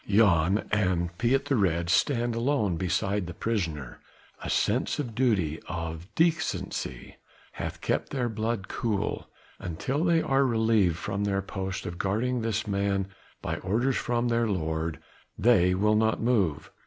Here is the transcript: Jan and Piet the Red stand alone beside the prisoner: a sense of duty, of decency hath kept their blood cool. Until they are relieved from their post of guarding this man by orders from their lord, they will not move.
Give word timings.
Jan 0.07 0.67
and 0.71 1.15
Piet 1.19 1.45
the 1.45 1.55
Red 1.55 1.91
stand 1.91 2.33
alone 2.33 2.75
beside 2.75 3.27
the 3.27 3.35
prisoner: 3.35 3.99
a 4.41 4.49
sense 4.49 4.97
of 4.97 5.13
duty, 5.13 5.59
of 5.67 6.07
decency 6.15 7.17
hath 7.51 7.81
kept 7.81 8.09
their 8.09 8.27
blood 8.27 8.67
cool. 8.67 9.29
Until 9.59 10.03
they 10.03 10.23
are 10.23 10.43
relieved 10.43 10.97
from 10.97 11.23
their 11.25 11.43
post 11.43 11.85
of 11.85 11.99
guarding 11.99 12.41
this 12.41 12.65
man 12.65 13.09
by 13.43 13.57
orders 13.57 13.95
from 13.95 14.29
their 14.29 14.47
lord, 14.47 14.97
they 15.37 15.75
will 15.75 15.95
not 15.95 16.19
move. 16.19 16.71